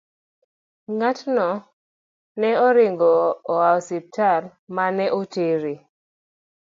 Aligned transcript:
Ng'atno 0.95 1.49
ne 2.39 2.49
oringo 2.67 3.11
oa 3.51 3.69
e 3.73 3.75
osiptal 3.79 4.43
ma 4.75 4.85
ne 4.97 5.05
otere. 5.19 5.73